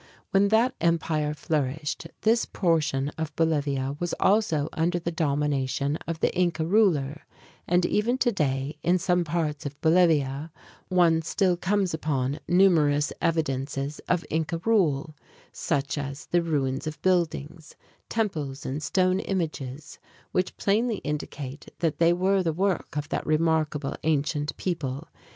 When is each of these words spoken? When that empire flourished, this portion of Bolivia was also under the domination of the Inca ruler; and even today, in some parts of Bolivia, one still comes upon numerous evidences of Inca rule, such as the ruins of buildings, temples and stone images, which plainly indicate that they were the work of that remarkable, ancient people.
When 0.31 0.47
that 0.47 0.73
empire 0.81 1.35
flourished, 1.35 2.07
this 2.21 2.45
portion 2.45 3.09
of 3.19 3.35
Bolivia 3.35 3.97
was 3.99 4.13
also 4.19 4.67
under 4.73 4.97
the 4.97 5.11
domination 5.11 5.99
of 6.07 6.21
the 6.21 6.35
Inca 6.35 6.65
ruler; 6.65 7.21
and 7.67 7.85
even 7.85 8.17
today, 8.17 8.79
in 8.81 8.97
some 8.97 9.23
parts 9.23 9.63
of 9.67 9.79
Bolivia, 9.79 10.51
one 10.87 11.21
still 11.21 11.55
comes 11.55 11.93
upon 11.93 12.39
numerous 12.47 13.13
evidences 13.21 13.99
of 14.09 14.25
Inca 14.31 14.57
rule, 14.65 15.13
such 15.51 15.99
as 15.99 16.25
the 16.25 16.41
ruins 16.41 16.87
of 16.87 16.99
buildings, 17.03 17.75
temples 18.09 18.65
and 18.65 18.81
stone 18.81 19.19
images, 19.19 19.99
which 20.31 20.57
plainly 20.57 20.97
indicate 21.03 21.67
that 21.77 21.99
they 21.99 22.11
were 22.11 22.41
the 22.41 22.51
work 22.53 22.97
of 22.97 23.07
that 23.09 23.27
remarkable, 23.27 23.95
ancient 24.03 24.57
people. 24.57 25.09